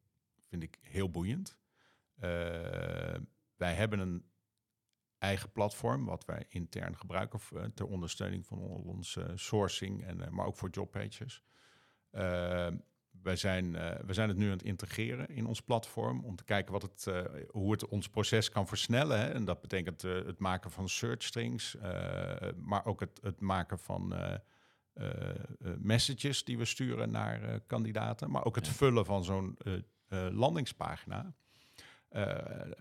[0.49, 1.59] vind ik heel boeiend.
[2.17, 2.23] Uh,
[3.57, 4.25] wij hebben een
[5.19, 7.41] eigen platform wat wij intern gebruiken
[7.75, 11.43] ter ondersteuning van onze sourcing, en, maar ook voor jobpages.
[13.11, 13.73] wij, zijn,
[14.07, 17.07] we zijn het nu aan het integreren in ons platform om te kijken wat het,
[17.49, 19.19] hoe het ons proces kan versnellen.
[19.19, 19.27] Hè.
[19.27, 21.77] En dat betekent het maken van search strings,
[22.57, 24.15] maar ook het, het maken van
[25.79, 29.59] messages die we sturen naar kandidaten, maar ook het vullen van zo'n
[30.31, 31.35] landingspagina.
[32.17, 32.37] Uh,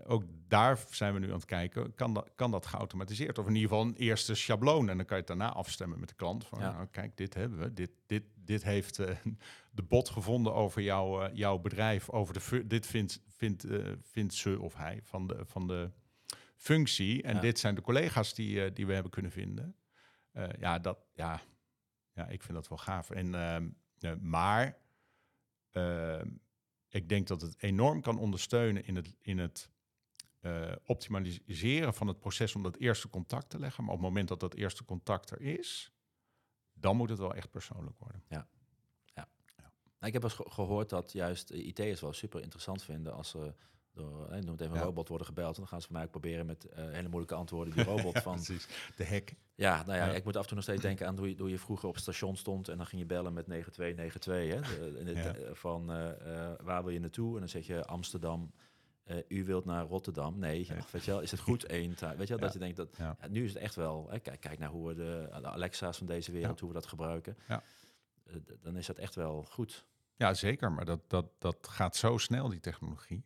[0.06, 3.38] ook daar zijn we nu aan het kijken, kan dat, kan dat geautomatiseerd?
[3.38, 4.90] Of in ieder geval een eerste schabloon.
[4.90, 6.46] En dan kan je het daarna afstemmen met de klant.
[6.46, 6.72] Van, ja.
[6.72, 7.74] nou, kijk, dit hebben we.
[7.74, 9.10] Dit, dit, dit heeft uh,
[9.72, 12.10] de bot gevonden over jou, uh, jouw bedrijf.
[12.10, 13.66] Over de dit vindt, vindt,
[14.02, 15.92] vindt ze of hij van de, van de
[16.56, 17.24] functie.
[17.24, 17.42] En ja.
[17.42, 19.76] dit zijn de collega's die, die we hebben kunnen vinden.
[20.60, 21.42] ja, dat, ja,
[22.14, 23.10] ja, ik vind dat wel gaaf.
[23.10, 23.70] En, ehm,
[24.22, 24.78] maar
[25.72, 26.30] ehm,
[26.88, 29.70] ik denk dat het enorm kan ondersteunen in het, in het
[30.42, 33.84] uh, optimaliseren van het proces om dat eerste contact te leggen.
[33.84, 35.92] Maar op het moment dat dat eerste contact er is,
[36.74, 38.24] dan moet het wel echt persoonlijk worden.
[38.28, 38.48] Ja.
[39.06, 39.30] ja.
[39.56, 43.54] Nou, ik heb eens gehoord dat juist IT'ers wel super interessant vinden als ze
[43.94, 45.54] door, noem het even, een robot worden gebeld.
[45.54, 48.20] En dan gaan ze van mij ook proberen met uh, hele moeilijke antwoorden die robot
[48.28, 48.36] van...
[48.36, 49.36] Precies, de hek.
[49.56, 51.50] Ja, nou ja, ik moet af en toe nog steeds denken aan hoe je, hoe
[51.50, 55.20] je vroeger op het station stond en dan ging je bellen met 9292, hè, de,
[55.20, 55.54] het, ja.
[55.54, 57.34] van uh, uh, waar wil je naartoe?
[57.34, 58.52] En dan zeg je Amsterdam,
[59.28, 60.40] u wilt naar Rotterdam.
[60.40, 61.90] Nee, weet je wel, is het goed één?
[61.90, 62.98] Weet je wel, dat je denkt dat,
[63.30, 66.08] nu is het echt wel, hè, kijk, kijk naar hoe we de, de Alexa's van
[66.08, 67.38] deze wereld, hoe we dat gebruiken.
[68.62, 69.86] dan is dat echt wel goed.
[70.16, 73.24] Ja, zeker, maar dat, dat, dat gaat zo snel, die technologie.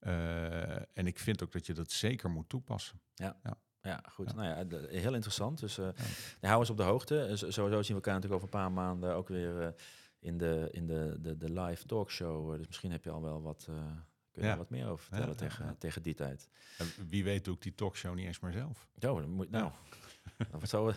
[0.00, 3.00] Uh, en ik vind ook dat je dat zeker moet toepassen.
[3.14, 3.36] Ja.
[3.42, 3.56] ja.
[3.82, 4.34] Ja, goed.
[4.34, 5.60] Nou ja, heel interessant.
[5.60, 5.88] Dus uh,
[6.40, 6.48] ja.
[6.48, 7.26] hou eens op de hoogte.
[7.28, 9.68] Uh, sowieso zien we elkaar natuurlijk over een paar maanden ook weer uh,
[10.18, 12.56] in, de, in de, de, de live talkshow.
[12.56, 13.64] dus misschien heb je al wel wat,
[14.32, 14.56] kun je ja.
[14.56, 16.48] wat meer over vertellen tegen, tegen die tijd.
[16.78, 18.88] En wie weet doe ik die talkshow niet eens maar zelf.
[18.94, 19.72] Oh, dan moet, nou,
[20.62, 20.86] zo,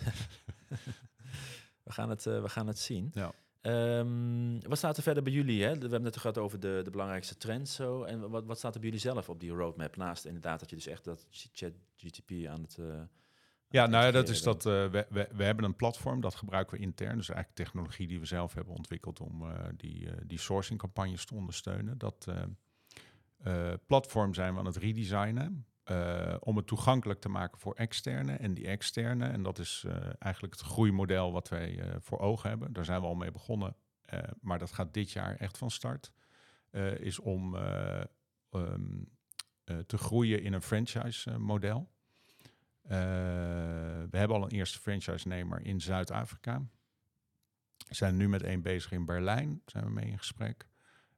[1.84, 3.12] we, gaan het, we gaan het zien.
[3.14, 3.34] Ja.
[3.62, 5.64] Um, wat staat er verder bij jullie?
[5.64, 5.74] Hè?
[5.74, 7.76] We hebben het gehad over de, de belangrijkste trends.
[7.76, 8.04] Zo.
[8.04, 9.96] En wat, wat staat er bij jullie zelf op die roadmap?
[9.96, 12.78] Naast inderdaad dat je dus echt dat chat GTP aan het...
[12.80, 13.02] Uh,
[13.70, 14.66] ja, nou ja, dat is dat.
[14.66, 17.18] Uh, we, we, we, hebben een platform dat gebruiken we intern.
[17.18, 21.36] Dus eigenlijk technologie die we zelf hebben ontwikkeld om uh, die, die sourcing campagnes te
[21.36, 21.98] ondersteunen.
[21.98, 22.28] Dat
[23.88, 25.66] platform zijn we aan het redesignen.
[25.86, 29.28] Uh, om het toegankelijk te maken voor externe en die externe.
[29.28, 32.74] En dat is uh, eigenlijk het groeimodel wat wij uh, voor ogen hebben.
[32.74, 33.76] Daar zijn we al mee begonnen,
[34.42, 36.12] maar dat gaat dit jaar echt van start.
[36.98, 37.56] is om
[38.52, 39.10] um,
[39.86, 41.90] te groeien in een franchise model.
[42.82, 46.62] we hebben al een eerste franchise-nemer in Zuid-Afrika.
[47.88, 50.71] We zijn nu met één bezig in Berlijn, zijn we mee in gesprek.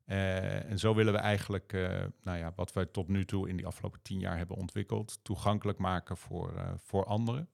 [0.06, 3.58] Uh, en zo willen we eigenlijk, uh, nou ja, wat we tot nu toe in
[3.58, 7.50] die afgelopen tien jaar hebben ontwikkeld, toegankelijk maken voor, uh, voor anderen.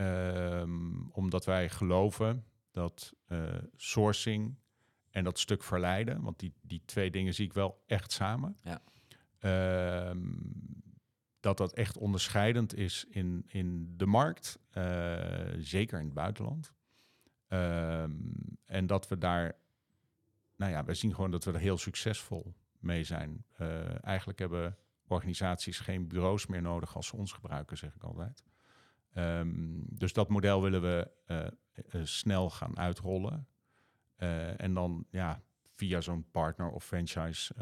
[0.00, 3.14] Um, omdat wij geloven dat
[3.76, 4.58] sourcing
[5.10, 8.56] en dat stuk verleiden, want die, die twee dingen zie ik wel echt samen.
[8.62, 8.82] Ja.
[9.38, 10.34] Ehm,
[11.40, 14.58] dat dat echt onderscheidend is in, in de markt,
[15.58, 16.72] zeker in het buitenland.
[17.48, 18.12] Ehm,
[18.64, 19.56] en dat we daar,
[20.56, 23.44] nou ja, we zien gewoon dat we er heel succesvol mee zijn.
[23.60, 28.44] Uh, eigenlijk hebben organisaties geen bureaus meer nodig als ze ons gebruiken, zeg ik altijd.
[29.14, 33.48] Um, dus dat model willen we uh, snel gaan uitrollen.
[34.56, 35.42] en dan ja,
[35.74, 37.54] via zo'n partner of franchise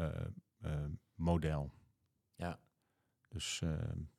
[1.15, 1.73] model.
[2.35, 2.59] Ja.
[3.29, 3.63] Dus,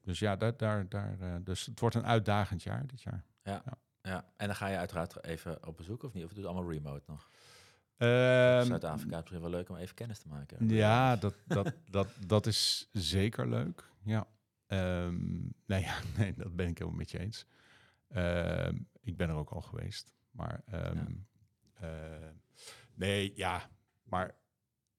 [0.02, 3.24] dus ja, daar, daar, daar, dus het wordt een uitdagend jaar dit jaar.
[3.42, 3.62] Ja.
[3.64, 3.78] ja.
[4.06, 6.22] Ja, en dan ga je uiteraard even op bezoek of niet?
[6.22, 7.30] Of het doet allemaal remote nog?
[7.98, 10.68] Um, Zuid-Afrika is wel leuk om even kennis te maken.
[10.68, 13.90] Ja, dat, dat, dat, dat is zeker leuk.
[14.02, 14.26] Ja.
[14.66, 17.46] Um, nee, ja, nee, dat ben ik helemaal met je eens.
[18.16, 20.14] Um, ik ben er ook al geweest.
[20.30, 20.92] Maar ja.
[21.82, 21.88] uh,
[22.94, 23.70] nee, ja,
[24.02, 24.34] maar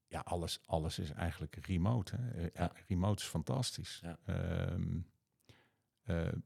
[0.08, 2.16] ja, alles, alles is eigenlijk remote.
[2.16, 2.42] Hè.
[2.42, 2.50] Ja.
[2.54, 2.72] ja.
[2.88, 4.02] remote is fantastisch.
[4.26, 4.36] Uh,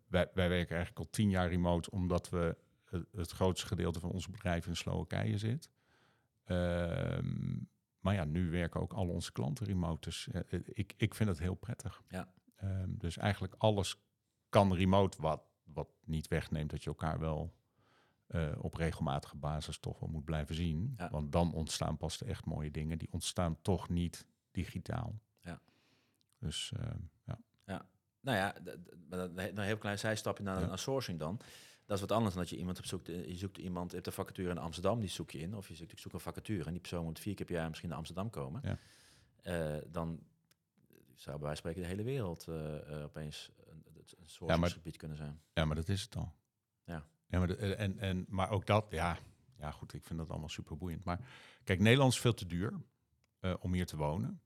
[0.07, 4.11] wij, wij werken eigenlijk al tien jaar remote, omdat we het, het grootste gedeelte van
[4.11, 5.69] ons bedrijf in Slowakije zit.
[6.43, 7.59] Ehm,
[7.99, 10.09] maar ja, nu werken ook al onze klanten remote.
[10.09, 12.01] Dus uh, ik, ik vind het heel prettig.
[12.07, 12.33] Ja.
[12.63, 14.01] Um, dus eigenlijk alles
[14.49, 17.53] kan remote, wat, wat niet wegneemt dat je elkaar wel
[18.27, 20.93] uh, op regelmatige basis toch wel moet blijven zien.
[20.97, 21.09] Ja.
[21.09, 22.97] Want dan ontstaan pas de echt mooie dingen.
[22.97, 25.19] Die ontstaan toch niet digitaal.
[25.39, 25.61] Ja.
[26.37, 26.89] Dus uh,
[27.23, 27.39] ja.
[27.65, 27.85] Ja,
[28.19, 28.55] nou ja,
[29.09, 31.39] een heel klein zijstapje naar, naar sourcing dan.
[31.85, 33.07] Dat is wat anders dan dat je iemand op zoekt.
[33.07, 35.55] Je zoekt iemand, je hebt een vacature in Amsterdam, die zoek je in.
[35.55, 37.67] Of je zoekt, ik zoek een vacature en die persoon moet vier keer per jaar
[37.67, 38.61] misschien naar Amsterdam komen.
[38.63, 38.77] Ja.
[39.75, 40.23] Uh, dan
[41.15, 42.55] zou bij wijze van spreken de hele wereld uh,
[42.89, 45.41] uh, opeens een, een sourcingsgebied ja, kunnen zijn.
[45.53, 46.33] Ja, maar dat is het al.
[46.83, 47.05] Ja.
[47.27, 49.17] ja maar, de, en, en, maar ook dat, ja,
[49.57, 51.03] ja goed, ik vind dat allemaal super boeiend.
[51.03, 51.19] Maar
[51.63, 52.73] kijk, Nederland is veel te duur
[53.59, 54.41] om hier te wonen.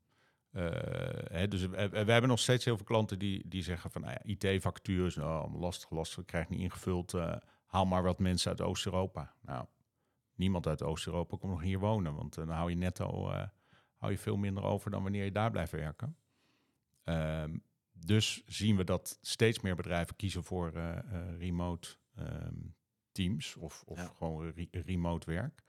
[1.31, 4.13] Hè, dus we, we, hebben nog steeds heel veel klanten die, die zeggen van nou
[4.13, 7.13] ja, IT-vacatures, nou, lastig, lastig, krijg niet ingevuld.
[7.13, 9.33] Uh, haal maar wat mensen uit Oost-Europa.
[9.41, 9.65] Nou,
[10.35, 13.31] niemand uit Oost-Europa komt nog hier wonen, want dan hou je netto
[13.97, 16.17] hou je veel minder over dan wanneer je daar blijft werken.
[17.03, 17.57] Ehm,
[17.91, 20.71] dus zien we dat steeds meer bedrijven kiezen voor
[21.37, 21.89] remote
[22.19, 22.75] um,
[23.11, 24.11] teams of, of Ja.
[24.17, 25.63] gewoon re- remote werk.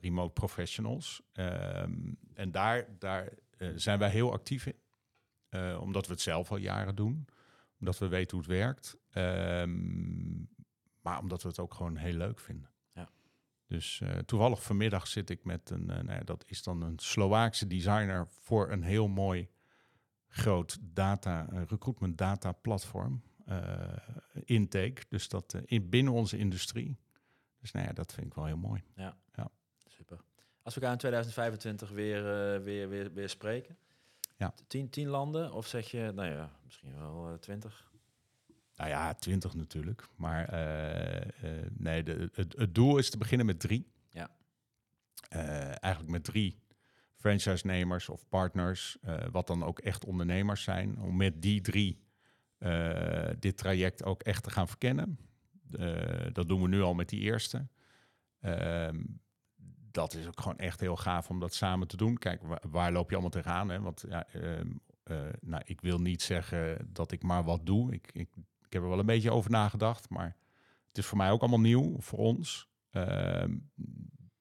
[0.00, 1.22] Remote professionals.
[1.32, 4.76] Ehm, en daar, daar uh, zijn wij heel actief in.
[5.50, 7.26] Uh, omdat we het zelf al jaren doen.
[7.80, 8.96] Omdat we weten hoe het werkt.
[9.12, 10.48] Um,
[11.00, 12.70] maar omdat we het ook gewoon heel leuk vinden.
[12.92, 13.10] Ja.
[13.66, 17.66] Dus uh, toevallig vanmiddag zit ik met een, nou ja, dat is dan een Slovaakse
[17.66, 19.48] designer voor een heel mooi
[20.28, 23.22] groot data, recruitment data platform.
[24.44, 25.02] intake.
[25.08, 26.98] Dus dat in, binnen onze industrie.
[27.60, 28.82] Dus nou ja, dat vind ik wel heel mooi.
[28.94, 29.16] Ja.
[30.68, 32.18] Als we elkaar in 2025 weer,
[32.56, 33.76] uh, weer, weer, weer spreken,
[34.36, 34.54] ja.
[34.66, 37.92] tien, tien landen of zeg je, nou ja, misschien wel uh, twintig?
[38.76, 40.08] Nou ja, twintig natuurlijk.
[40.16, 43.92] Maar uh, nee, de, het, het, doel is te beginnen met drie.
[44.08, 44.30] Ja.
[45.80, 46.62] eigenlijk met drie
[47.14, 48.98] franchise-nemers of partners,
[49.30, 52.02] wat dan ook echt ondernemers zijn, om met die drie
[53.38, 55.18] dit traject ook echt te gaan verkennen.
[56.32, 57.66] dat doen we nu al met die eerste.
[59.88, 62.18] Ehm, dat is ook gewoon echt heel gaaf om dat samen te doen.
[62.18, 63.68] Kijk, waar, waar loop je allemaal tegenaan?
[63.68, 63.80] Hè?
[63.80, 64.60] Want ja, uh,
[65.04, 67.92] uh, nou, ik wil niet zeggen dat ik maar wat doe.
[67.92, 68.28] Ik, ik,
[68.64, 70.36] ik, heb er wel een beetje over nagedacht, maar
[70.88, 72.68] het is voor mij ook allemaal nieuw, voor ons.
[72.92, 73.44] Uh,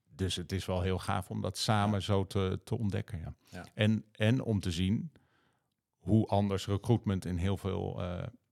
[0.05, 2.05] dus het is wel heel gaaf om dat samen ja.
[2.05, 3.19] zo te, te ontdekken.
[3.19, 3.33] Ja.
[3.45, 3.65] ja.
[3.73, 5.11] En, en om te zien
[5.97, 7.95] hoe anders recruitment in heel veel,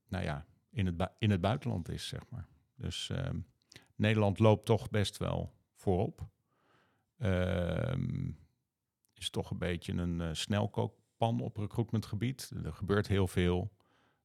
[0.07, 2.47] nou ja, in het, in het buitenland is, zeg maar.
[2.75, 3.39] Dus ehm,
[3.95, 6.27] Nederland loopt toch best wel voorop.
[7.17, 8.37] Um,
[9.13, 12.51] is toch een beetje een uh, snelkookpan op recruitmentgebied.
[12.63, 13.71] Er gebeurt heel veel.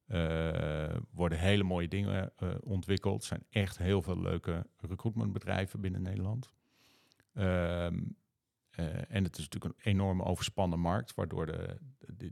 [0.07, 3.21] Uh, worden hele mooie dingen uh, ontwikkeld.
[3.21, 6.53] Er zijn echt heel veel leuke recruitmentbedrijven binnen Nederland.
[7.33, 8.15] Um,
[9.07, 11.77] en het is natuurlijk een enorme overspannen markt, waardoor de,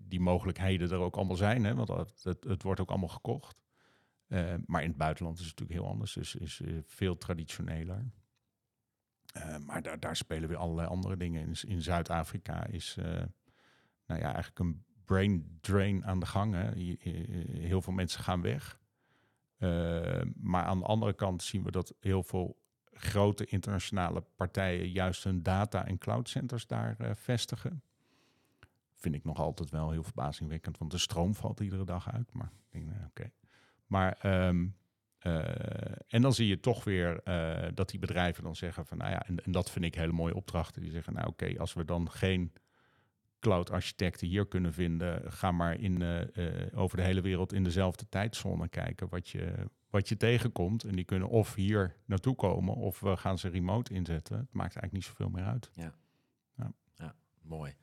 [0.01, 1.63] die mogelijkheden er ook allemaal zijn.
[1.63, 1.89] Hè, want
[2.23, 3.61] het, het, wordt ook allemaal gekocht.
[4.65, 6.13] maar in het buitenland is het natuurlijk heel anders.
[6.13, 8.11] Dus is veel traditioneler.
[9.39, 11.55] Uh, maar daar, daar, spelen weer allerlei andere dingen in.
[11.67, 13.05] In Zuid-Afrika is uh,
[14.05, 16.53] nou ja, eigenlijk een brain drain aan de gang.
[16.53, 16.71] Hè.
[17.59, 18.79] Heel veel mensen gaan weg.
[19.57, 22.57] Uh, maar aan de andere kant zien we dat heel veel
[22.91, 27.83] grote internationale partijen juist hun data- en cloudcenters daar vestigen.
[28.95, 32.33] Vind ik nog altijd wel heel verbazingwekkend, want de stroom valt iedere dag uit.
[32.33, 33.31] Maar nou, oké.
[33.85, 34.75] Maar um,
[36.07, 37.21] en dan zie je toch weer
[37.73, 40.35] dat die bedrijven dan zeggen van, nou ja, en, en dat vind ik hele mooie
[40.35, 40.81] opdrachten.
[40.81, 42.53] Die zeggen, nou oké, als we dan geen
[43.39, 46.03] cloud-architecten hier kunnen vinden, ga maar in,
[46.73, 49.53] over de hele wereld in dezelfde tijdzone kijken wat je,
[49.89, 50.83] wat je tegenkomt.
[50.83, 54.37] En die kunnen of hier naartoe komen of we gaan ze remote inzetten.
[54.37, 55.69] Het maakt eigenlijk niet zoveel meer uit.
[55.73, 55.93] Ja,
[56.55, 56.73] ja.
[56.95, 57.73] ja mooi.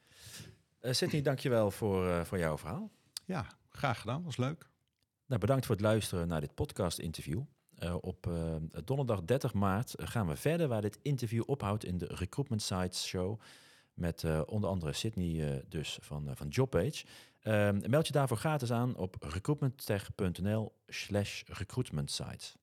[0.82, 2.90] Uh, Sydney, dankjewel voor, uh, voor jouw verhaal.
[3.24, 4.22] Ja, graag gedaan.
[4.22, 4.70] Was leuk.
[5.26, 7.42] Nou, bedankt voor het luisteren naar dit podcast-interview.
[7.78, 8.30] Uh, op
[8.84, 13.40] donderdag 30 maart gaan we verder waar dit interview ophoudt in de Recruitment Sites Show.
[13.94, 17.04] Met onder andere Sydney dus van, van JobPage.
[17.40, 22.56] Ehm, meld je daarvoor gratis aan op recruitmenttech.nl slash recruitmentsites.